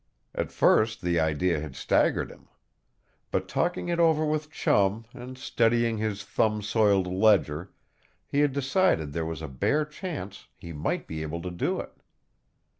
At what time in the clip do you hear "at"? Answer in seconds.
0.33-0.51